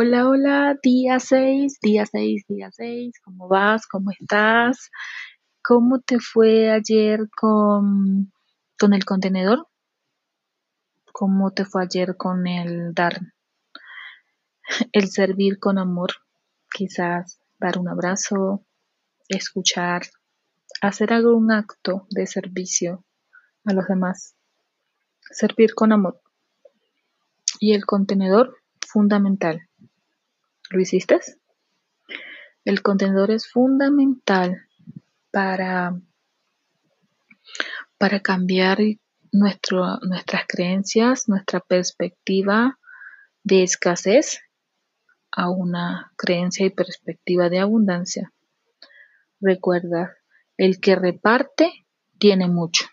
Hola, 0.00 0.28
hola, 0.28 0.78
día 0.80 1.18
6, 1.18 1.80
día 1.82 2.06
6, 2.06 2.44
día 2.46 2.70
6, 2.70 3.18
¿cómo 3.20 3.48
vas? 3.48 3.84
¿Cómo 3.88 4.12
estás? 4.12 4.92
¿Cómo 5.60 5.98
te 5.98 6.20
fue 6.20 6.70
ayer 6.70 7.28
con, 7.36 8.32
con 8.78 8.94
el 8.94 9.04
contenedor? 9.04 9.66
¿Cómo 11.12 11.50
te 11.50 11.64
fue 11.64 11.82
ayer 11.82 12.16
con 12.16 12.46
el 12.46 12.94
dar, 12.94 13.18
el 14.92 15.08
servir 15.08 15.58
con 15.58 15.78
amor? 15.78 16.10
Quizás 16.70 17.40
dar 17.58 17.76
un 17.76 17.88
abrazo, 17.88 18.64
escuchar, 19.28 20.02
hacer 20.80 21.12
algún 21.12 21.50
acto 21.50 22.06
de 22.10 22.28
servicio 22.28 23.04
a 23.64 23.72
los 23.72 23.88
demás. 23.88 24.36
Servir 25.22 25.74
con 25.74 25.90
amor. 25.90 26.22
Y 27.58 27.72
el 27.74 27.84
contenedor, 27.84 28.54
fundamental. 28.86 29.67
¿Lo 30.70 30.80
hiciste? 30.80 31.18
El 32.64 32.82
contenedor 32.82 33.30
es 33.30 33.50
fundamental 33.50 34.68
para, 35.30 35.98
para 37.96 38.20
cambiar 38.20 38.78
nuestro, 39.32 39.98
nuestras 40.02 40.42
creencias, 40.46 41.28
nuestra 41.28 41.60
perspectiva 41.60 42.78
de 43.42 43.62
escasez 43.62 44.40
a 45.30 45.50
una 45.50 46.12
creencia 46.16 46.66
y 46.66 46.70
perspectiva 46.70 47.48
de 47.48 47.60
abundancia. 47.60 48.32
Recuerda, 49.40 50.16
el 50.58 50.80
que 50.80 50.96
reparte 50.96 51.86
tiene 52.18 52.48
mucho. 52.48 52.86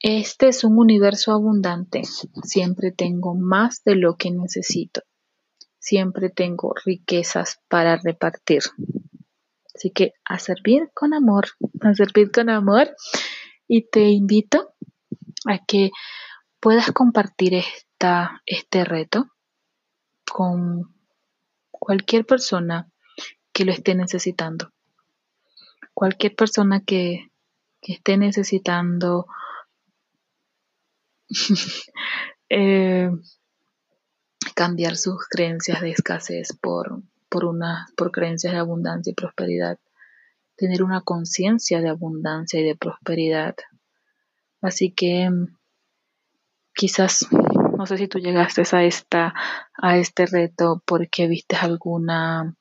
Este 0.00 0.48
es 0.48 0.64
un 0.64 0.78
universo 0.78 1.32
abundante. 1.32 2.02
Siempre 2.42 2.92
tengo 2.92 3.34
más 3.34 3.82
de 3.84 3.94
lo 3.94 4.16
que 4.16 4.30
necesito. 4.30 5.00
Siempre 5.84 6.30
tengo 6.30 6.72
riquezas 6.82 7.60
para 7.68 7.98
repartir. 7.98 8.62
Así 9.74 9.90
que 9.90 10.14
a 10.24 10.38
servir 10.38 10.88
con 10.94 11.12
amor, 11.12 11.48
a 11.82 11.92
servir 11.92 12.30
con 12.32 12.48
amor. 12.48 12.96
Y 13.68 13.90
te 13.90 14.08
invito 14.08 14.72
a 15.44 15.58
que 15.58 15.90
puedas 16.58 16.90
compartir 16.92 17.52
esta, 17.52 18.40
este 18.46 18.86
reto 18.86 19.26
con 20.24 20.94
cualquier 21.70 22.24
persona 22.24 22.90
que 23.52 23.66
lo 23.66 23.72
esté 23.72 23.94
necesitando. 23.94 24.72
Cualquier 25.92 26.34
persona 26.34 26.82
que, 26.82 27.30
esté 27.82 28.16
necesitando 28.16 29.26
eh, 32.48 33.10
cambiar 34.54 34.96
sus 34.96 35.26
creencias 35.28 35.80
de 35.80 35.90
escasez 35.90 36.56
por, 36.60 37.02
por, 37.28 37.44
una, 37.44 37.86
por 37.96 38.12
creencias 38.12 38.52
de 38.52 38.58
abundancia 38.58 39.10
y 39.10 39.14
prosperidad. 39.14 39.78
Tener 40.56 40.82
una 40.82 41.00
conciencia 41.00 41.80
de 41.80 41.88
abundancia 41.88 42.60
y 42.60 42.64
de 42.64 42.76
prosperidad. 42.76 43.56
Así 44.62 44.92
que 44.92 45.28
quizás, 46.74 47.26
no 47.76 47.86
sé 47.86 47.98
si 47.98 48.08
tú 48.08 48.18
llegaste 48.18 48.62
a, 48.72 48.84
esta, 48.84 49.34
a 49.76 49.98
este 49.98 50.26
reto 50.26 50.82
porque 50.86 51.26
viste 51.26 51.56
alguna 51.56 52.56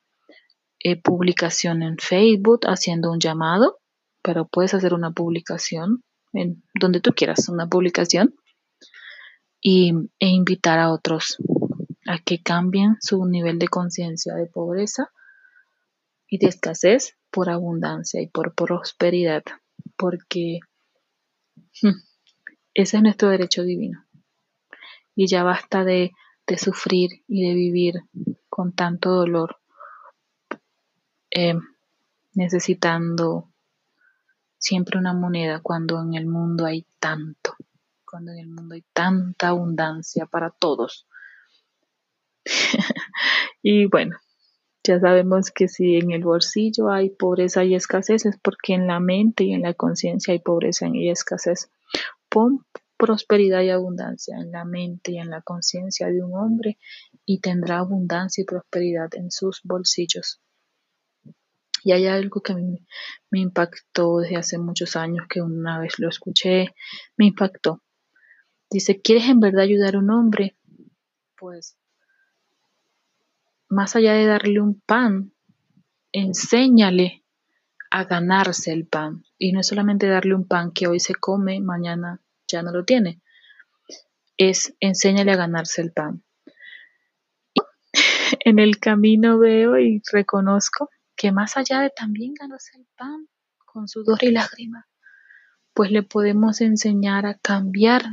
eh, 0.79 1.01
publicación 1.01 1.83
en 1.83 1.97
Facebook 1.97 2.61
haciendo 2.65 3.11
un 3.11 3.19
llamado, 3.19 3.79
pero 4.21 4.45
puedes 4.47 4.73
hacer 4.73 4.93
una 4.93 5.11
publicación 5.11 6.03
en 6.33 6.63
donde 6.73 6.99
tú 6.99 7.11
quieras, 7.13 7.47
una 7.47 7.67
publicación 7.67 8.35
y, 9.61 9.93
e 10.19 10.27
invitar 10.27 10.79
a 10.79 10.91
otros 10.91 11.37
a 12.07 12.19
que 12.19 12.41
cambien 12.41 12.97
su 13.01 13.25
nivel 13.25 13.59
de 13.59 13.67
conciencia 13.67 14.35
de 14.35 14.45
pobreza 14.45 15.11
y 16.27 16.37
de 16.37 16.47
escasez 16.47 17.17
por 17.29 17.49
abundancia 17.49 18.21
y 18.21 18.27
por 18.27 18.53
prosperidad, 18.53 19.43
porque 19.97 20.59
hmm, 21.81 21.99
ese 22.73 22.97
es 22.97 23.03
nuestro 23.03 23.29
derecho 23.29 23.63
divino. 23.63 24.05
Y 25.15 25.27
ya 25.27 25.43
basta 25.43 25.83
de, 25.83 26.11
de 26.47 26.57
sufrir 26.57 27.23
y 27.27 27.47
de 27.47 27.53
vivir 27.53 27.95
con 28.49 28.73
tanto 28.73 29.11
dolor, 29.11 29.57
eh, 31.31 31.55
necesitando 32.33 33.51
siempre 34.57 34.97
una 34.97 35.13
moneda 35.13 35.59
cuando 35.61 36.01
en 36.01 36.13
el 36.15 36.25
mundo 36.25 36.65
hay 36.65 36.85
tanto 36.99 37.55
cuando 38.13 38.31
en 38.31 38.37
el 38.37 38.47
mundo 38.47 38.75
hay 38.75 38.83
tanta 38.93 39.47
abundancia 39.47 40.27
para 40.27 40.51
todos. 40.51 41.07
y 43.61 43.85
bueno, 43.85 44.17
ya 44.83 44.99
sabemos 44.99 45.51
que 45.51 45.67
si 45.67 45.95
en 45.95 46.11
el 46.11 46.23
bolsillo 46.23 46.89
hay 46.89 47.09
pobreza 47.09 47.63
y 47.63 47.75
escasez 47.75 48.25
es 48.25 48.37
porque 48.37 48.73
en 48.73 48.87
la 48.87 48.99
mente 48.99 49.45
y 49.45 49.53
en 49.53 49.61
la 49.61 49.73
conciencia 49.73 50.33
hay 50.33 50.39
pobreza 50.39 50.87
y 50.91 51.09
escasez. 51.09 51.69
Pon 52.29 52.65
prosperidad 52.97 53.61
y 53.61 53.69
abundancia 53.69 54.37
en 54.37 54.51
la 54.51 54.65
mente 54.65 55.11
y 55.11 55.17
en 55.17 55.29
la 55.29 55.41
conciencia 55.41 56.07
de 56.07 56.23
un 56.23 56.35
hombre 56.35 56.77
y 57.25 57.39
tendrá 57.39 57.79
abundancia 57.79 58.41
y 58.41 58.45
prosperidad 58.45 59.09
en 59.15 59.31
sus 59.31 59.61
bolsillos. 59.63 60.41
Y 61.83 61.91
hay 61.91 62.07
algo 62.07 62.41
que 62.41 62.55
mí 62.55 62.85
me 63.29 63.39
impactó 63.39 64.19
desde 64.19 64.37
hace 64.37 64.57
muchos 64.57 64.95
años, 64.95 65.27
que 65.29 65.41
una 65.41 65.79
vez 65.79 65.99
lo 65.99 66.07
escuché, 66.07 66.73
me 67.17 67.25
impactó. 67.25 67.81
Dice, 68.69 69.01
¿quieres 69.01 69.27
en 69.27 69.41
verdad 69.41 69.63
ayudar 69.63 69.95
a 69.95 69.99
un 69.99 70.09
hombre? 70.09 70.55
Pues, 71.37 71.75
más 73.73 73.95
allá 73.95 74.13
de 74.13 74.25
darle 74.25 74.61
un 74.61 74.79
pan, 74.79 75.33
enséñale 76.11 77.23
a 77.89 78.05
ganarse 78.05 78.71
el 78.71 78.87
pan. 78.87 79.23
Y 79.37 79.51
no 79.51 79.59
es 79.59 79.67
solamente 79.67 80.07
darle 80.07 80.35
un 80.35 80.47
pan 80.47 80.71
que 80.71 80.87
hoy 80.87 80.99
se 80.99 81.15
come, 81.15 81.59
mañana 81.59 82.21
ya 82.47 82.63
no 82.63 82.71
lo 82.71 82.85
tiene. 82.85 83.21
Es 84.37 84.75
enséñale 84.79 85.31
a 85.31 85.37
ganarse 85.37 85.81
el 85.81 85.91
pan. 85.91 86.23
En 88.45 88.59
el 88.59 88.79
camino 88.79 89.37
veo 89.37 89.77
y 89.77 90.01
reconozco 90.11 90.89
que 91.15 91.31
más 91.31 91.55
allá 91.55 91.81
de 91.81 91.91
también 91.91 92.33
ganarse 92.33 92.77
el 92.77 92.87
pan 92.97 93.27
con 93.65 93.87
sudor 93.87 94.23
y 94.23 94.31
lágrimas, 94.31 94.85
pues 95.73 95.91
le 95.91 96.03
podemos 96.03 96.61
enseñar 96.61 97.25
a 97.25 97.37
cambiar 97.37 98.03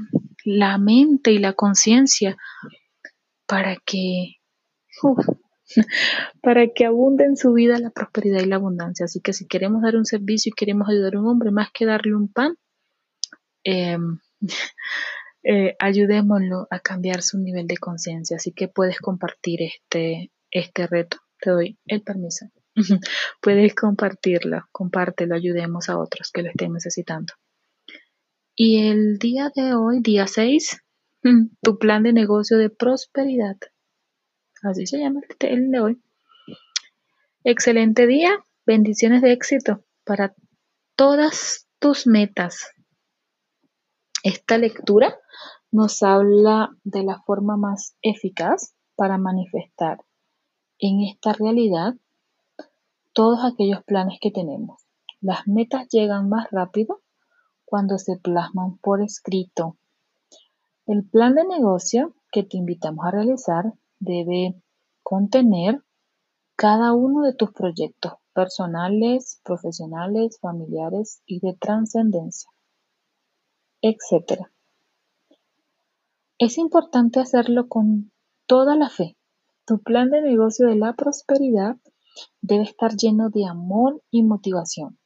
la 0.45 0.79
mente 0.79 1.33
y 1.33 1.39
la 1.39 1.55
conciencia 1.55 2.37
para 3.47 3.77
que 3.77 4.37
para 6.43 6.69
que 6.69 6.85
abunde 6.85 7.25
en 7.25 7.37
su 7.37 7.53
vida 7.53 7.79
la 7.79 7.91
prosperidad 7.91 8.41
y 8.41 8.47
la 8.47 8.57
abundancia. 8.57 9.05
Así 9.05 9.21
que 9.21 9.33
si 9.33 9.47
queremos 9.47 9.83
dar 9.83 9.97
un 9.97 10.05
servicio 10.05 10.51
y 10.51 10.55
queremos 10.59 10.89
ayudar 10.89 11.15
a 11.15 11.21
un 11.21 11.27
hombre, 11.27 11.51
más 11.51 11.71
que 11.73 11.87
darle 11.87 12.15
un 12.15 12.29
pan, 12.29 12.57
em, 13.65 14.19
eh, 15.43 15.77
ayudémoslo 15.79 16.67
a 16.71 16.81
cambiar 16.81 17.23
su 17.23 17.39
nivel 17.39 17.67
de 17.67 17.77
conciencia. 17.77 18.37
Así 18.37 18.53
que 18.53 18.69
puedes 18.69 18.99
compartir 18.99 19.63
este, 19.63 20.31
este 20.51 20.87
reto. 20.87 21.19
Te 21.41 21.51
doy 21.51 21.79
el 21.87 22.03
permiso. 22.03 22.47
puedes 23.41 23.75
compartirlo, 23.75 24.67
compártelo, 24.73 25.35
ayudemos 25.35 25.89
a 25.89 25.99
otros 25.99 26.31
que 26.33 26.43
lo 26.43 26.51
estén 26.51 26.73
necesitando. 26.73 27.33
Y 28.55 28.89
el 28.89 29.19
día 29.19 29.51
de 29.55 29.75
hoy, 29.75 30.01
día 30.01 30.27
6, 30.27 30.83
mm, 31.23 31.47
tu 31.63 31.79
plan 31.79 32.03
de 32.03 32.13
negocio 32.13 32.59
de 32.59 32.69
prosperidad. 32.69 33.57
Así 34.63 34.87
se 34.87 34.99
llama 34.99 35.21
el 35.41 35.71
de 35.71 35.81
hoy. 35.81 36.03
Excelente 37.45 38.07
día, 38.07 38.45
bendiciones 38.67 39.23
de 39.23 39.33
éxito 39.33 39.85
para 40.05 40.35
todas 40.97 41.67
tus 41.79 42.07
metas. 42.07 42.69
Esta 44.23 44.59
lectura 44.59 45.19
nos 45.71 46.03
habla 46.03 46.77
de 46.85 47.03
la 47.05 47.23
forma 47.23 47.57
más 47.57 47.97
eficaz 48.03 48.75
para 48.97 49.17
manifestar 49.17 50.05
en 50.79 51.01
esta 51.01 51.33
realidad 51.33 51.95
todos 53.15 53.41
aquellos 53.43 53.83
planes 53.85 54.19
que 54.21 54.31
tenemos. 54.31 54.83
Las 55.23 55.49
metas 55.49 55.89
llegan 55.89 56.29
más 56.29 56.49
rápido 56.51 57.01
cuando 57.65 57.97
se 57.97 58.19
plasman 58.19 58.77
por 58.77 59.01
escrito. 59.01 59.79
El 60.87 61.09
plan 61.09 61.35
de 61.35 61.47
negocio 61.47 62.15
que 62.31 62.43
te 62.43 62.59
invitamos 62.59 63.07
a 63.07 63.11
realizar 63.11 63.73
debe 64.01 64.61
contener 65.03 65.83
cada 66.57 66.93
uno 66.93 67.23
de 67.23 67.35
tus 67.35 67.53
proyectos 67.53 68.15
personales, 68.33 69.41
profesionales, 69.45 70.39
familiares 70.41 71.23
y 71.27 71.41
de 71.41 71.55
trascendencia, 71.55 72.51
etc. 73.83 74.47
Es 76.39 76.59
importante 76.59 77.21
hacerlo 77.21 77.69
con 77.69 78.11
toda 78.47 78.77
la 78.77 78.89
fe. 78.89 79.17
Tu 79.67 79.79
plan 79.79 80.11
de 80.11 80.23
negocio 80.23 80.67
de 80.67 80.77
la 80.77 80.95
prosperidad 80.95 81.77
debe 82.41 82.65
estar 82.65 82.97
lleno 82.97 83.31
de 83.31 83.47
amor 83.47 84.03
y 84.11 84.23
motivación. 84.23 84.99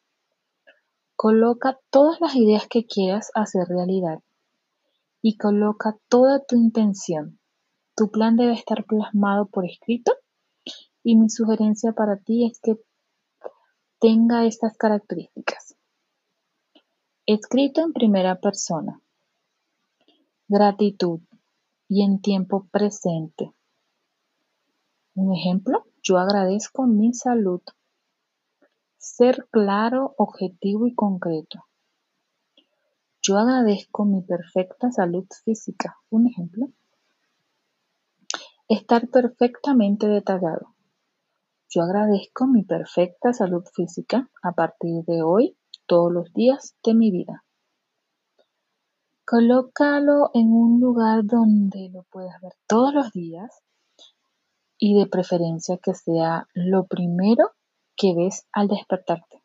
Coloca 1.16 1.78
todas 1.90 2.20
las 2.20 2.34
ideas 2.36 2.66
que 2.68 2.86
quieras 2.86 3.30
hacer 3.34 3.66
realidad 3.68 4.20
y 5.22 5.36
coloca 5.36 5.96
toda 6.08 6.44
tu 6.44 6.56
intención. 6.56 7.38
Tu 7.96 8.10
plan 8.10 8.36
debe 8.36 8.54
estar 8.54 8.84
plasmado 8.84 9.46
por 9.46 9.64
escrito 9.64 10.12
y 11.02 11.16
mi 11.16 11.28
sugerencia 11.28 11.92
para 11.92 12.16
ti 12.16 12.46
es 12.46 12.58
que 12.60 12.76
tenga 14.00 14.44
estas 14.46 14.76
características. 14.76 15.76
Escrito 17.26 17.82
en 17.82 17.92
primera 17.92 18.40
persona. 18.40 19.00
Gratitud 20.48 21.20
y 21.88 22.02
en 22.02 22.20
tiempo 22.20 22.66
presente. 22.70 23.52
Un 25.14 25.32
ejemplo, 25.32 25.84
yo 26.02 26.18
agradezco 26.18 26.86
mi 26.86 27.14
salud. 27.14 27.62
Ser 28.98 29.46
claro, 29.50 30.14
objetivo 30.18 30.86
y 30.86 30.94
concreto. 30.94 31.64
Yo 33.22 33.38
agradezco 33.38 34.04
mi 34.04 34.20
perfecta 34.22 34.90
salud 34.90 35.26
física. 35.44 35.96
Un 36.10 36.26
ejemplo. 36.26 36.68
Estar 38.68 39.08
perfectamente 39.08 40.06
detallado. 40.06 40.74
Yo 41.68 41.82
agradezco 41.82 42.46
mi 42.46 42.62
perfecta 42.64 43.34
salud 43.34 43.62
física 43.74 44.30
a 44.42 44.52
partir 44.52 45.04
de 45.04 45.22
hoy, 45.22 45.58
todos 45.86 46.10
los 46.10 46.32
días 46.32 46.74
de 46.82 46.94
mi 46.94 47.10
vida. 47.10 47.44
Colócalo 49.26 50.30
en 50.32 50.50
un 50.52 50.80
lugar 50.80 51.24
donde 51.24 51.90
lo 51.92 52.04
puedas 52.04 52.40
ver 52.40 52.52
todos 52.66 52.94
los 52.94 53.12
días 53.12 53.62
y 54.78 54.98
de 54.98 55.06
preferencia 55.06 55.76
que 55.76 55.92
sea 55.92 56.48
lo 56.54 56.86
primero 56.86 57.50
que 57.96 58.14
ves 58.14 58.46
al 58.50 58.68
despertarte. 58.68 59.42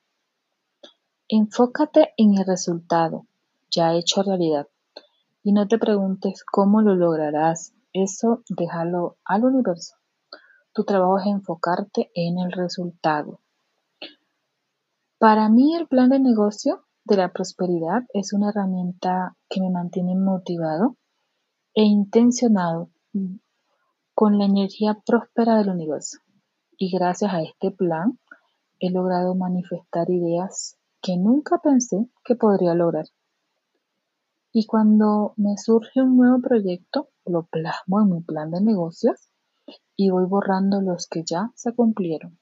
Enfócate 1.27 2.13
en 2.15 2.37
el 2.37 2.45
resultado 2.45 3.25
ya 3.69 3.93
hecho 3.93 4.23
realidad 4.23 4.67
y 5.43 5.51
no 5.51 5.67
te 5.67 5.77
preguntes 5.77 6.43
cómo 6.43 6.81
lo 6.81 6.95
lograrás. 6.95 7.73
Eso 7.93 8.43
déjalo 8.49 9.17
al 9.25 9.45
universo. 9.45 9.95
Tu 10.73 10.83
trabajo 10.83 11.19
es 11.19 11.25
enfocarte 11.25 12.11
en 12.13 12.39
el 12.39 12.51
resultado. 12.51 13.39
Para 15.17 15.49
mí 15.49 15.75
el 15.75 15.87
plan 15.87 16.09
de 16.09 16.19
negocio 16.19 16.85
de 17.03 17.17
la 17.17 17.33
prosperidad 17.33 18.03
es 18.13 18.33
una 18.33 18.49
herramienta 18.49 19.35
que 19.49 19.59
me 19.59 19.69
mantiene 19.69 20.15
motivado 20.15 20.95
e 21.73 21.83
intencionado 21.83 22.89
con 24.13 24.37
la 24.37 24.45
energía 24.45 25.01
próspera 25.05 25.57
del 25.57 25.69
universo. 25.69 26.19
Y 26.77 26.95
gracias 26.95 27.33
a 27.33 27.41
este 27.41 27.71
plan 27.71 28.19
he 28.79 28.91
logrado 28.91 29.35
manifestar 29.35 30.09
ideas 30.09 30.77
que 31.01 31.17
nunca 31.17 31.57
pensé 31.57 32.07
que 32.23 32.35
podría 32.35 32.73
lograr. 32.73 33.05
Y 34.51 34.65
cuando 34.65 35.33
me 35.37 35.57
surge 35.57 36.01
un 36.01 36.17
nuevo 36.17 36.41
proyecto, 36.41 37.09
lo 37.29 37.43
plasmo 37.43 38.01
en 38.01 38.09
mi 38.09 38.21
plan 38.21 38.51
de 38.51 38.61
negocios 38.61 39.29
y 39.95 40.09
voy 40.09 40.25
borrando 40.25 40.81
los 40.81 41.07
que 41.07 41.23
ya 41.23 41.51
se 41.55 41.73
cumplieron. 41.73 42.37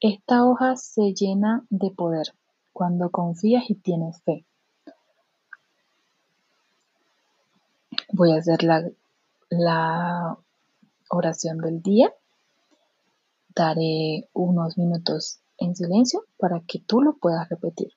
Esta 0.00 0.44
hoja 0.44 0.76
se 0.76 1.14
llena 1.14 1.64
de 1.70 1.90
poder 1.90 2.34
cuando 2.72 3.10
confías 3.10 3.68
y 3.68 3.74
tienes 3.76 4.20
fe. 4.22 4.44
Voy 8.12 8.32
a 8.32 8.38
hacer 8.38 8.64
la, 8.64 8.90
la 9.48 10.38
oración 11.08 11.58
del 11.58 11.82
día. 11.82 12.12
Daré 13.54 14.28
unos 14.32 14.76
minutos 14.78 15.40
en 15.58 15.76
silencio 15.76 16.24
para 16.38 16.60
que 16.60 16.80
tú 16.80 17.00
lo 17.00 17.16
puedas 17.16 17.48
repetir. 17.48 17.92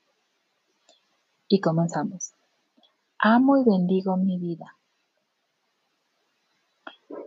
Y 1.47 1.59
comenzamos. 1.59 2.33
Amo 3.17 3.57
y 3.57 3.63
bendigo 3.63 4.17
mi 4.17 4.37
vida. 4.37 4.75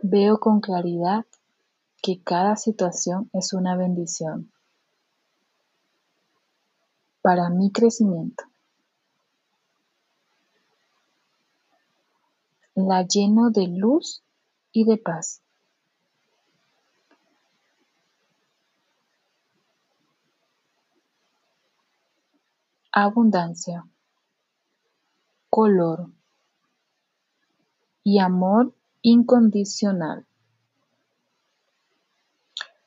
Veo 0.01 0.39
con 0.39 0.61
claridad 0.61 1.25
que 2.01 2.23
cada 2.23 2.55
situación 2.55 3.29
es 3.33 3.51
una 3.51 3.75
bendición 3.75 4.49
para 7.21 7.49
mi 7.49 7.69
crecimiento. 7.71 8.45
La 12.75 13.05
lleno 13.05 13.49
de 13.49 13.67
luz 13.67 14.23
y 14.71 14.85
de 14.85 14.97
paz. 14.97 15.41
Abundancia, 22.93 23.85
color 25.49 26.09
y 28.01 28.19
amor 28.19 28.73
incondicional. 29.01 30.25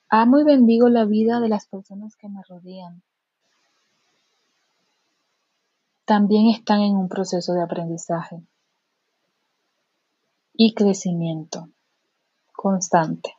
Amo 0.08 0.38
y 0.38 0.44
bendigo 0.44 0.88
la 0.88 1.04
vida 1.04 1.40
de 1.40 1.48
las 1.48 1.66
personas 1.66 2.16
que 2.16 2.28
me 2.28 2.42
rodean. 2.42 3.02
También 6.04 6.48
están 6.48 6.80
en 6.80 6.96
un 6.96 7.08
proceso 7.08 7.54
de 7.54 7.62
aprendizaje 7.62 8.42
y 10.54 10.74
crecimiento 10.74 11.68
constante. 12.52 13.34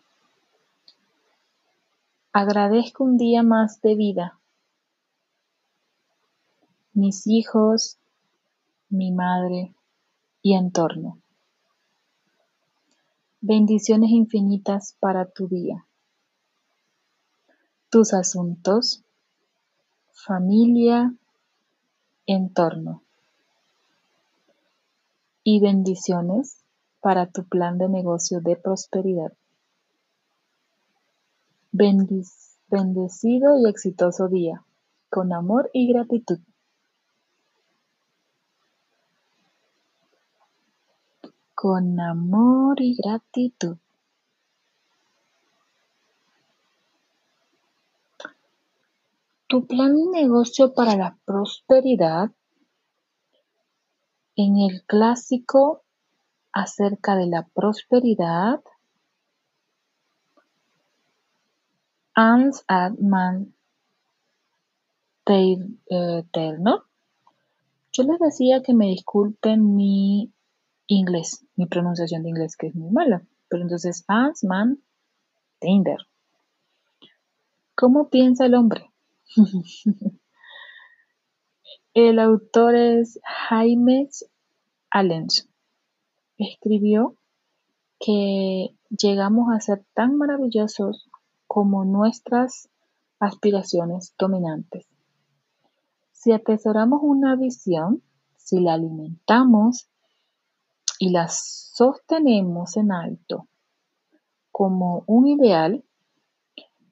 Agradezco 2.31 3.03
un 3.03 3.17
día 3.17 3.43
más 3.43 3.79
de 3.81 3.95
vida. 3.95 4.39
Mis 6.93 7.27
hijos, 7.27 7.99
mi 8.89 9.11
madre 9.11 9.75
y 10.41 10.55
entorno. 10.55 11.22
Bendiciones 13.45 14.12
infinitas 14.12 14.95
para 15.01 15.25
tu 15.25 15.50
día. 15.50 15.86
Tus 17.90 18.13
asuntos, 18.13 19.04
familia, 20.13 21.13
entorno. 22.25 23.04
Y 25.44 25.60
bendiciones 25.60 26.63
para 27.01 27.25
tu 27.28 27.44
plan 27.44 27.78
de 27.78 27.90
negocio 27.90 28.40
de 28.40 28.56
prosperidad. 28.56 29.34
bendecido 32.69 33.60
y 33.60 33.68
exitoso 33.68 34.30
día, 34.30 34.63
con 35.10 35.34
amor 35.34 35.69
y 35.74 35.92
gratitud. 35.92 36.40
Con 41.63 41.98
amor 41.98 42.81
y 42.81 42.94
gratitud. 42.94 43.77
Tu 49.47 49.66
plan 49.66 49.95
de 49.95 50.07
negocio 50.23 50.73
para 50.73 50.97
la 50.97 51.18
prosperidad 51.23 52.31
en 54.35 54.57
el 54.57 54.83
clásico 54.83 55.83
acerca 56.52 57.16
de 57.16 57.28
la 57.28 57.47
prosperidad, 57.54 58.61
Hans 62.14 62.66
Adman 62.68 63.56
Taylor. 65.23 66.85
Yo 67.94 68.04
les 68.04 68.19
decía 68.19 68.61
que 68.61 68.73
me 68.73 68.87
disculpen 68.87 69.78
mi 69.78 70.33
inglés, 70.87 71.45
mi 71.56 71.66
pronunciación 71.66 72.23
de 72.23 72.30
inglés 72.30 72.56
que 72.57 72.68
es 72.68 72.75
muy 72.75 72.92
mala. 72.92 73.25
Pero 73.49 73.63
entonces 73.63 74.04
Hans 74.07 74.44
Man 74.44 74.80
Tinder. 75.59 75.99
¿Cómo 77.75 78.09
piensa 78.09 78.45
el 78.45 78.56
hombre? 78.56 78.92
el 81.94 82.19
autor 82.19 82.75
es 82.75 83.19
Jaime 83.23 84.09
Allens 84.90 85.49
escribió 86.37 87.16
que 87.99 88.75
llegamos 88.90 89.47
a 89.54 89.59
ser 89.59 89.85
tan 89.94 90.18
maravillosos 90.18 91.09
como 91.47 91.85
nuestras 91.85 92.69
aspiraciones 93.19 94.13
dominantes. 94.18 94.87
Si 96.11 96.31
atesoramos 96.31 96.99
una 97.04 97.35
visión, 97.35 98.02
si 98.35 98.59
la 98.59 98.73
alimentamos 98.73 99.90
y 101.04 101.10
la 101.10 101.28
sostenemos 101.28 102.78
en 102.78 102.94
alto 102.94 103.50
como 104.54 105.04
un 105.06 105.28
ideal, 105.28 105.83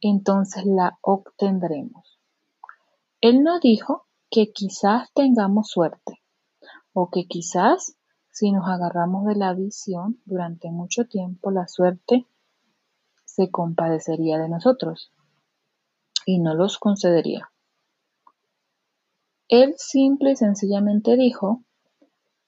entonces 0.01 0.65
la 0.65 0.99
obtendremos. 0.99 2.19
Él 3.21 3.41
no 3.41 3.61
dijo 3.61 4.07
que 4.29 4.51
quizás 4.51 5.09
tengamos 5.13 5.69
suerte 5.69 6.21
o 6.91 7.09
que 7.09 7.25
quizás 7.25 7.95
si 8.29 8.51
nos 8.51 8.67
agarramos 8.67 9.27
de 9.27 9.35
la 9.35 9.53
visión 9.53 10.19
durante 10.25 10.69
mucho 10.71 11.05
tiempo, 11.05 11.49
la 11.49 11.69
suerte 11.69 12.27
se 13.23 13.49
compadecería 13.49 14.37
de 14.39 14.49
nosotros 14.49 15.13
y 16.25 16.39
no 16.39 16.53
los 16.53 16.79
concedería. 16.79 17.49
Él 19.47 19.73
simple 19.77 20.31
y 20.31 20.35
sencillamente 20.35 21.15
dijo 21.15 21.63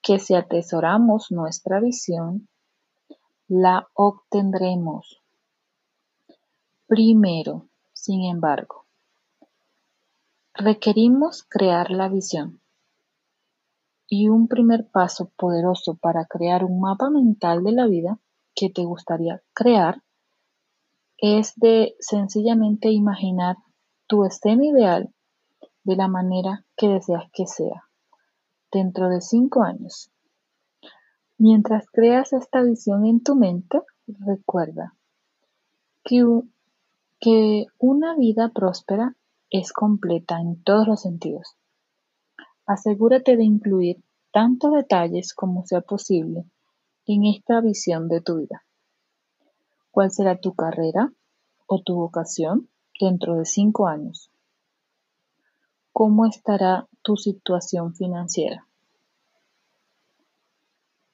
que 0.04 0.18
si 0.18 0.34
atesoramos 0.34 1.32
nuestra 1.32 1.80
visión, 1.80 2.46
la 3.48 3.88
obtendremos. 3.94 5.22
Primero, 6.86 7.68
sin 7.94 8.24
embargo, 8.24 8.84
requerimos 10.52 11.42
crear 11.42 11.90
la 11.90 12.10
visión. 12.10 12.60
Y 14.06 14.28
un 14.28 14.46
primer 14.46 14.86
paso 14.88 15.30
poderoso 15.38 15.94
para 15.94 16.26
crear 16.26 16.66
un 16.66 16.80
mapa 16.80 17.08
mental 17.08 17.64
de 17.64 17.72
la 17.72 17.86
vida 17.86 18.18
que 18.54 18.68
te 18.68 18.84
gustaría 18.84 19.40
crear 19.54 20.02
es 21.16 21.54
de 21.56 21.96
sencillamente 21.98 22.90
imaginar 22.90 23.56
tu 24.06 24.26
escena 24.26 24.66
ideal 24.66 25.14
de 25.82 25.96
la 25.96 26.08
manera 26.08 26.66
que 26.76 26.88
deseas 26.88 27.24
que 27.32 27.46
sea 27.46 27.83
dentro 28.74 29.08
de 29.08 29.20
cinco 29.20 29.62
años. 29.62 30.10
Mientras 31.38 31.86
creas 31.90 32.32
esta 32.32 32.60
visión 32.62 33.06
en 33.06 33.22
tu 33.22 33.36
mente, 33.36 33.80
recuerda 34.06 34.94
que, 36.02 37.66
una 37.78 38.16
vida 38.16 38.50
próspera 38.52 39.16
es 39.48 39.72
completa 39.72 40.40
en 40.40 40.62
todos 40.62 40.86
los 40.86 41.00
sentidos. 41.00 41.56
Asegúrate 42.66 43.36
de 43.36 43.44
incluir 43.44 44.02
tantos 44.32 44.72
detalles 44.72 45.32
como 45.32 45.64
sea 45.64 45.80
posible 45.80 46.44
en 47.06 47.24
esta 47.24 47.60
visión 47.60 48.08
de 48.08 48.20
tu 48.20 48.38
vida. 48.38 48.64
¿Cuál 49.90 50.10
será 50.10 50.38
tu 50.38 50.54
carrera 50.54 51.12
o 51.66 51.80
tu 51.82 51.94
vocación 51.94 52.68
dentro 53.00 53.36
de 53.36 53.44
cinco 53.44 53.86
años? 53.86 54.30
¿Cómo 55.92 56.26
estará 56.26 56.88
tu 57.04 57.16
situación 57.16 57.94
financiera? 57.94 58.66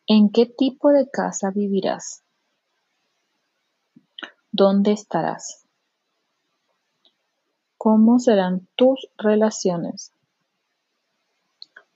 ¿En 0.07 0.31
qué 0.31 0.47
tipo 0.47 0.91
de 0.91 1.11
casa 1.11 1.51
vivirás? 1.51 2.23
¿Dónde 4.53 4.93
estarás? 4.93 5.67
¿Cómo 7.77 8.19
serán 8.19 8.69
tus 8.77 9.09
relaciones? 9.19 10.13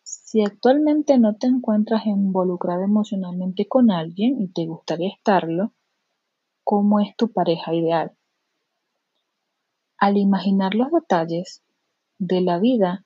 Si 0.03 0.43
actualmente 0.43 1.19
no 1.19 1.37
te 1.37 1.47
encuentras 1.47 2.07
involucrado 2.07 2.83
emocionalmente 2.83 3.69
con 3.69 3.91
alguien 3.91 4.41
y 4.41 4.49
te 4.49 4.67
gustaría 4.67 5.11
estarlo, 5.11 5.73
¿cómo 6.65 7.01
es 7.01 7.15
tu 7.17 7.33
pareja 7.33 7.73
ideal? 7.75 8.17
Al 9.99 10.17
imaginar 10.17 10.75
los 10.75 10.91
detalles 10.91 11.63
de 12.19 12.41
la 12.41 12.59
vida 12.59 13.05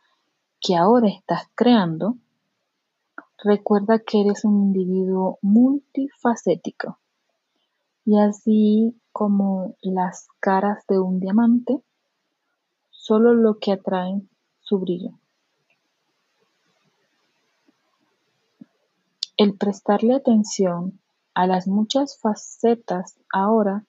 que 0.61 0.77
ahora 0.77 1.09
estás 1.09 1.49
creando, 1.55 2.17
recuerda 3.43 3.99
que 4.01 4.21
eres 4.21 4.45
un 4.45 4.63
individuo 4.63 5.39
multifacético 5.43 6.99
y 8.05 8.19
así 8.19 8.99
como 9.13 9.77
las 9.83 10.29
caras 10.41 10.87
de 10.89 10.99
un 10.99 11.21
diamante, 11.21 11.83
solo 12.91 13.35
lo 13.35 13.59
que 13.59 13.73
atraen 13.73 14.31
su 14.61 14.79
brillo. 14.79 15.11
El 19.37 19.57
prestarle 19.57 20.15
atención 20.15 20.99
a 21.35 21.47
las 21.47 21.69
muchas 21.69 22.19
facetas 22.19 23.21
ahora 23.33 23.85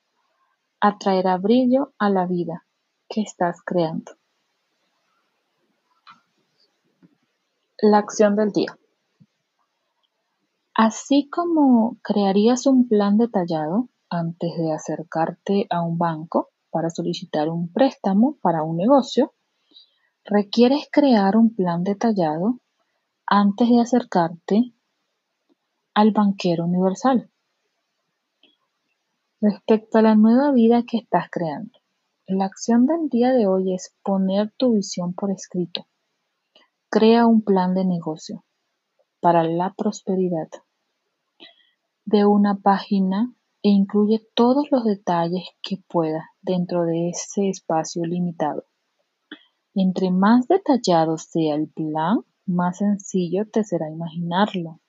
atraerá 0.79 1.37
brillo 1.37 1.93
a 1.97 2.09
la 2.09 2.27
vida 2.27 2.65
que 3.07 3.21
estás 3.21 3.61
creando. 3.63 4.18
La 7.81 7.99
acción 7.99 8.35
del 8.35 8.51
día. 8.51 8.77
Así 10.73 11.29
como 11.29 11.97
crearías 12.03 12.65
un 12.65 12.89
plan 12.89 13.17
detallado 13.17 13.87
antes 14.09 14.51
de 14.57 14.73
acercarte 14.73 15.65
a 15.69 15.81
un 15.81 15.97
banco 15.97 16.49
para 16.71 16.89
solicitar 16.89 17.47
un 17.47 17.71
préstamo 17.71 18.35
para 18.41 18.63
un 18.63 18.75
negocio, 18.75 19.33
requieres 20.25 20.89
crear 20.91 21.37
un 21.37 21.55
plan 21.55 21.85
detallado 21.85 22.59
antes 23.25 23.69
de 23.69 23.79
acercarte 23.79 24.73
al 25.93 26.11
banquero 26.11 26.65
universal. 26.65 27.29
Respecto 29.39 29.99
a 29.99 30.01
la 30.01 30.15
nueva 30.15 30.51
vida 30.51 30.83
que 30.83 30.97
estás 30.97 31.29
creando, 31.31 31.79
la 32.27 32.43
acción 32.43 32.85
del 32.85 33.07
día 33.07 33.31
de 33.31 33.47
hoy 33.47 33.73
es 33.73 33.95
poner 34.03 34.51
tu 34.57 34.73
visión 34.73 35.13
por 35.13 35.31
escrito. 35.31 35.85
Crea 36.91 37.27
un 37.27 37.43
plan 37.43 37.75
de 37.75 37.85
negocio 37.85 38.43
para 39.19 39.43
la 39.43 39.75
prosperidad 39.77 40.49
de 42.05 42.25
una 42.25 42.55
página 42.55 43.31
e 43.61 43.69
incluye 43.69 44.27
todos 44.33 44.71
los 44.71 44.85
detalles 44.85 45.43
que 45.61 45.77
puedas 45.87 46.23
dentro 46.41 46.85
de 46.85 47.09
ese 47.09 47.47
espacio 47.47 48.03
limitado. 48.05 48.65
Entre 49.75 50.09
más 50.09 50.47
detallado 50.47 51.19
sea 51.19 51.53
el 51.53 51.67
plan, 51.69 52.21
más 52.47 52.79
sencillo 52.79 53.47
te 53.47 53.63
será 53.63 53.91
imaginarlo. 53.91 54.79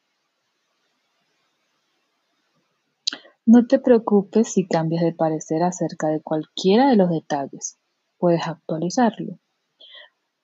No 3.45 3.67
te 3.67 3.79
preocupes 3.79 4.55
si 4.55 4.67
cambias 4.67 5.03
de 5.03 5.13
parecer 5.13 5.63
acerca 5.63 6.09
de 6.09 6.23
cualquiera 6.23 6.89
de 6.89 6.97
los 6.97 7.11
detalles. 7.11 7.79
Puedes 8.17 8.47
actualizarlo, 8.47 9.39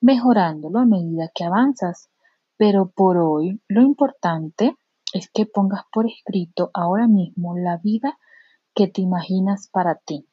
mejorándolo 0.01 0.79
a 0.79 0.85
medida 0.85 1.31
que 1.33 1.43
avanzas. 1.43 2.09
Pero 2.57 2.89
por 2.89 3.17
hoy 3.17 3.61
lo 3.67 3.81
importante 3.81 4.75
es 5.13 5.29
que 5.29 5.45
pongas 5.45 5.83
por 5.91 6.07
escrito 6.07 6.71
ahora 6.73 7.07
mismo 7.07 7.57
la 7.57 7.77
vida 7.77 8.17
que 8.73 8.87
te 8.87 9.01
imaginas 9.01 9.67
para 9.67 9.95
ti. 9.95 10.27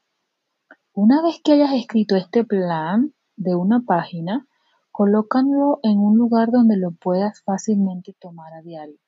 Una 0.92 1.23
vez 1.23 1.40
que 1.42 1.52
hayas 1.52 1.73
escrito 1.73 2.16
este 2.16 2.44
plan 2.44 3.14
de 3.37 3.54
una 3.54 3.80
página, 3.80 4.47
colócalo 4.92 5.80
en 5.83 5.99
un 5.99 6.16
lugar 6.16 6.50
donde 6.50 6.76
lo 6.76 6.92
puedas 6.92 7.42
fácilmente 7.42 8.14
tomar 8.18 8.52
a 8.54 8.62
diario. 8.62 8.99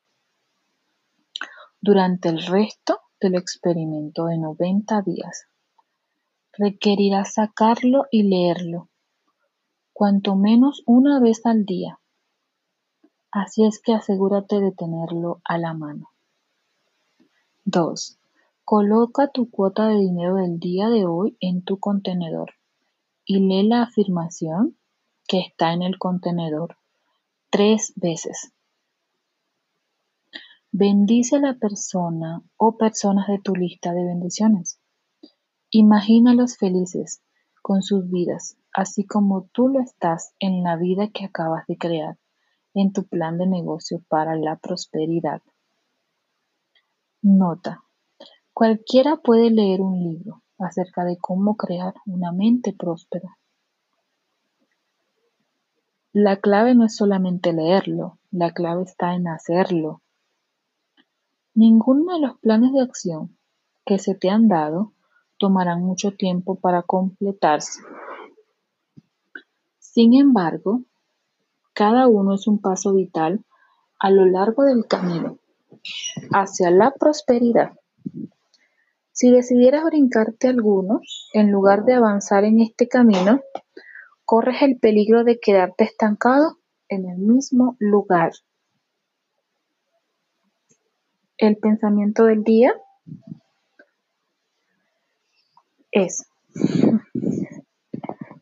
Durante 1.80 2.28
el 2.28 2.44
resto 2.44 3.00
del 3.20 3.36
experimento 3.36 4.26
de 4.26 4.38
90 4.38 5.02
días. 5.02 5.46
Requerirá 6.52 7.24
sacarlo 7.24 8.06
y 8.10 8.22
leerlo, 8.24 8.88
cuanto 9.96 10.36
menos 10.36 10.82
una 10.84 11.20
vez 11.20 11.46
al 11.46 11.64
día. 11.64 11.98
Así 13.30 13.64
es 13.64 13.80
que 13.80 13.94
asegúrate 13.94 14.60
de 14.60 14.70
tenerlo 14.70 15.40
a 15.42 15.56
la 15.56 15.72
mano. 15.72 16.10
2. 17.64 18.18
Coloca 18.62 19.28
tu 19.28 19.48
cuota 19.48 19.88
de 19.88 19.96
dinero 19.96 20.34
del 20.34 20.58
día 20.58 20.90
de 20.90 21.06
hoy 21.06 21.38
en 21.40 21.62
tu 21.62 21.78
contenedor 21.78 22.50
y 23.24 23.38
lee 23.38 23.66
la 23.66 23.84
afirmación 23.84 24.76
que 25.26 25.40
está 25.40 25.72
en 25.72 25.80
el 25.80 25.96
contenedor 25.98 26.76
tres 27.48 27.94
veces. 27.96 28.52
Bendice 30.72 31.36
a 31.36 31.40
la 31.40 31.54
persona 31.54 32.42
o 32.58 32.76
personas 32.76 33.28
de 33.28 33.38
tu 33.38 33.54
lista 33.54 33.94
de 33.94 34.04
bendiciones. 34.04 34.78
Imagínalos 35.70 36.58
felices 36.58 37.22
con 37.66 37.82
sus 37.82 38.08
vidas, 38.08 38.56
así 38.72 39.04
como 39.04 39.48
tú 39.50 39.66
lo 39.66 39.80
estás 39.80 40.36
en 40.38 40.62
la 40.62 40.76
vida 40.76 41.08
que 41.08 41.24
acabas 41.24 41.66
de 41.66 41.76
crear 41.76 42.16
en 42.74 42.92
tu 42.92 43.08
plan 43.08 43.38
de 43.38 43.48
negocio 43.48 44.04
para 44.06 44.36
la 44.36 44.54
prosperidad. 44.54 45.42
Nota. 47.22 47.82
Cualquiera 48.52 49.16
puede 49.16 49.50
leer 49.50 49.80
un 49.80 49.98
libro 49.98 50.44
acerca 50.60 51.04
de 51.04 51.16
cómo 51.18 51.56
crear 51.56 51.94
una 52.06 52.30
mente 52.30 52.72
próspera. 52.72 53.36
La 56.12 56.36
clave 56.36 56.76
no 56.76 56.84
es 56.84 56.94
solamente 56.94 57.52
leerlo, 57.52 58.20
la 58.30 58.52
clave 58.52 58.84
está 58.84 59.16
en 59.16 59.26
hacerlo 59.26 60.02
Ninguno 61.52 62.14
de 62.14 62.20
los 62.20 62.38
planes 62.38 62.72
de 62.72 62.82
acción 62.82 63.36
que 63.84 63.98
se 63.98 64.14
te 64.14 64.30
han 64.30 64.46
dado 64.46 64.92
tomarán 65.38 65.82
mucho 65.82 66.12
tiempo 66.12 66.56
para 66.56 66.82
completarse. 66.82 67.80
Sin 69.78 70.14
embargo, 70.14 70.82
cada 71.72 72.06
uno 72.08 72.34
es 72.34 72.46
un 72.46 72.60
paso 72.60 72.94
vital 72.94 73.44
a 73.98 74.10
lo 74.10 74.26
largo 74.26 74.64
del 74.64 74.86
camino 74.86 75.38
hacia 76.32 76.70
la 76.70 76.92
prosperidad. 76.92 77.72
Si 79.12 79.30
decidieras 79.30 79.84
brincarte 79.84 80.48
alguno, 80.48 81.00
en 81.32 81.50
lugar 81.50 81.84
de 81.84 81.94
avanzar 81.94 82.44
en 82.44 82.60
este 82.60 82.88
camino, 82.88 83.40
corres 84.26 84.60
el 84.60 84.78
peligro 84.78 85.24
de 85.24 85.38
quedarte 85.40 85.84
estancado 85.84 86.58
en 86.88 87.08
el 87.08 87.16
mismo 87.16 87.76
lugar. 87.78 88.32
El 91.38 91.56
pensamiento 91.56 92.24
del 92.24 92.44
día 92.44 92.74
es, 95.96 96.28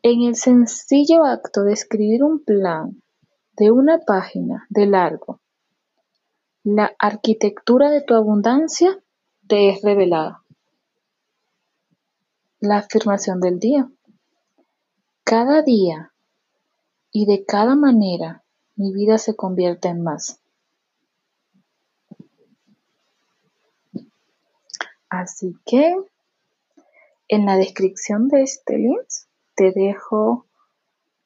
en 0.02 0.22
el 0.22 0.34
sencillo 0.34 1.24
acto 1.24 1.62
de 1.62 1.72
escribir 1.72 2.24
un 2.24 2.44
plan 2.44 3.00
de 3.56 3.70
una 3.70 4.00
página 4.00 4.66
de 4.70 4.86
largo, 4.86 5.40
la 6.64 6.92
arquitectura 6.98 7.90
de 7.90 8.02
tu 8.02 8.14
abundancia 8.14 8.98
te 9.46 9.68
es 9.68 9.82
revelada. 9.82 10.42
La 12.58 12.78
afirmación 12.78 13.38
del 13.40 13.60
día. 13.60 13.88
Cada 15.22 15.62
día 15.62 16.12
y 17.12 17.26
de 17.26 17.44
cada 17.44 17.76
manera 17.76 18.42
mi 18.74 18.92
vida 18.92 19.18
se 19.18 19.36
convierte 19.36 19.88
en 19.88 20.02
más. 20.02 20.40
Así 25.08 25.54
que 25.64 25.94
en 27.28 27.46
la 27.46 27.56
descripción 27.56 28.28
de 28.28 28.42
este 28.42 28.78
link 28.78 29.08
te 29.54 29.72
dejo 29.72 30.46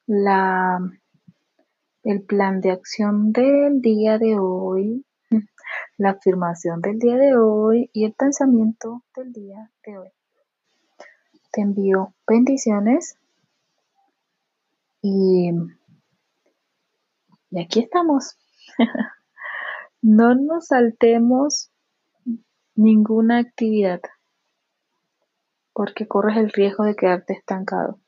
la, 0.05 0.79
el 2.03 2.23
plan 2.23 2.61
de 2.61 2.71
acción 2.71 3.31
del 3.31 3.81
día 3.81 4.17
de 4.17 4.37
hoy, 4.39 5.05
la 5.97 6.11
afirmación 6.11 6.81
del 6.81 6.99
día 6.99 7.15
de 7.17 7.35
hoy 7.35 7.89
y 7.93 8.05
el 8.05 8.13
pensamiento 8.13 9.03
del 9.15 9.33
día 9.33 9.71
de 9.85 9.97
hoy. 9.97 10.09
Te 11.51 11.61
envío 11.61 12.13
bendiciones 12.27 13.17
y, 15.01 15.51
y 17.49 17.61
aquí 17.61 17.81
estamos. 17.81 18.37
no 20.01 20.35
nos 20.35 20.67
saltemos 20.67 21.71
ninguna 22.75 23.39
actividad 23.39 23.99
porque 25.79 26.09
corres 26.09 26.35
el 26.35 26.51
riesgo 26.51 26.83
de 26.83 26.93
quedarte 26.93 27.31
estancado 27.31 28.01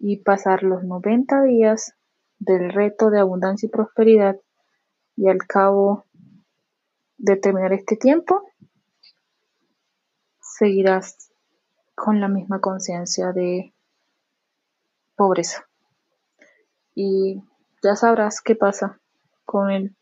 y 0.00 0.16
pasar 0.24 0.64
los 0.64 0.82
90 0.82 1.44
días 1.44 1.94
del 2.40 2.72
reto 2.72 3.08
de 3.08 3.20
abundancia 3.20 3.68
y 3.68 3.70
prosperidad 3.70 4.40
y 5.14 5.28
al 5.28 5.38
cabo 5.46 6.06
de 7.18 7.36
terminar 7.36 7.72
este 7.72 7.94
tiempo 7.94 8.42
seguirás 10.40 11.30
con 11.94 12.20
la 12.20 12.26
misma 12.26 12.60
conciencia 12.60 13.30
de 13.30 13.72
pobreza. 15.14 15.68
Y 16.96 17.44
ya 17.80 17.94
sabrás 17.94 18.40
qué 18.40 18.56
pasa 18.56 19.00
con 19.44 19.70
el 19.70 19.96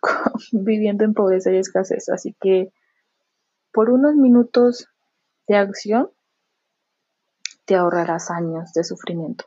viviendo 0.52 1.04
en 1.04 1.12
pobreza 1.12 1.52
y 1.52 1.58
escasez. 1.58 2.08
Así 2.08 2.34
que 2.40 2.72
por 3.74 3.90
unos 3.90 4.14
minutos 4.14 4.88
de 5.52 5.58
acción 5.58 6.10
te 7.66 7.76
ahorrarás 7.76 8.30
años 8.30 8.72
de 8.72 8.84
sufrimiento. 8.84 9.44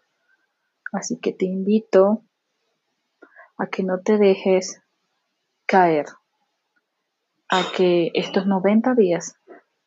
Así 0.94 1.18
que 1.18 1.34
te 1.34 1.46
invito 1.46 2.24
a 3.58 3.68
que 3.68 3.84
no 3.84 4.00
te 4.02 4.18
dejes 4.18 4.82
caer, 5.66 6.06
a 7.50 7.64
que 7.76 8.12
estos 8.14 8.46
90 8.46 8.94
días 8.94 9.36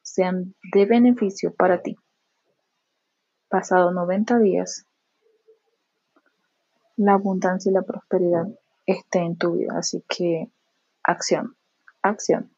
sean 0.03 0.57
de 0.73 0.87
beneficio 0.87 1.55
para 1.55 1.83
ti. 1.83 1.97
Pasado 3.49 3.93
90 3.93 4.39
días, 4.41 4.87
la 6.97 7.15
abundancia 7.15 7.71
y 7.71 7.75
la 7.75 7.83
prosperidad 7.83 8.47
esté 8.87 9.21
en 9.21 9.39
tu 9.39 9.53
vida. 9.53 9.79
Así 9.79 10.05
que 10.09 10.51
acción, 11.05 11.57
acción. 12.03 12.58